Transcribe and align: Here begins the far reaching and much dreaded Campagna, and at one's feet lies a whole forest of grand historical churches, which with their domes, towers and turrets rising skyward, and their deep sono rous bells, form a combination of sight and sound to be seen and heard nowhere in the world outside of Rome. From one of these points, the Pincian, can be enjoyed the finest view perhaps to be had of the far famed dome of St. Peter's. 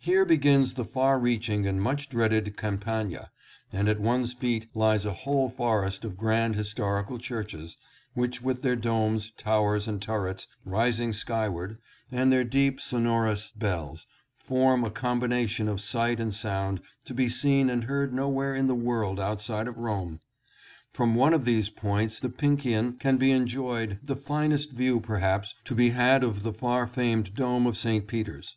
Here 0.00 0.24
begins 0.24 0.72
the 0.72 0.86
far 0.86 1.18
reaching 1.18 1.66
and 1.66 1.82
much 1.82 2.08
dreaded 2.08 2.56
Campagna, 2.56 3.30
and 3.70 3.90
at 3.90 4.00
one's 4.00 4.32
feet 4.32 4.68
lies 4.74 5.04
a 5.04 5.12
whole 5.12 5.50
forest 5.50 6.02
of 6.02 6.16
grand 6.16 6.54
historical 6.54 7.18
churches, 7.18 7.76
which 8.14 8.40
with 8.40 8.62
their 8.62 8.74
domes, 8.74 9.32
towers 9.36 9.86
and 9.86 10.00
turrets 10.00 10.48
rising 10.64 11.12
skyward, 11.12 11.76
and 12.10 12.32
their 12.32 12.42
deep 12.42 12.80
sono 12.80 13.16
rous 13.18 13.50
bells, 13.50 14.06
form 14.38 14.82
a 14.82 14.90
combination 14.90 15.68
of 15.68 15.82
sight 15.82 16.20
and 16.20 16.34
sound 16.34 16.80
to 17.04 17.12
be 17.12 17.28
seen 17.28 17.68
and 17.68 17.84
heard 17.84 18.14
nowhere 18.14 18.54
in 18.54 18.68
the 18.68 18.74
world 18.74 19.20
outside 19.20 19.68
of 19.68 19.76
Rome. 19.76 20.20
From 20.90 21.14
one 21.14 21.34
of 21.34 21.44
these 21.44 21.68
points, 21.68 22.18
the 22.18 22.30
Pincian, 22.30 22.94
can 22.98 23.18
be 23.18 23.30
enjoyed 23.30 23.98
the 24.02 24.16
finest 24.16 24.72
view 24.72 25.00
perhaps 25.00 25.54
to 25.66 25.74
be 25.74 25.90
had 25.90 26.24
of 26.24 26.44
the 26.44 26.52
far 26.54 26.86
famed 26.86 27.34
dome 27.34 27.66
of 27.66 27.76
St. 27.76 28.06
Peter's. 28.06 28.56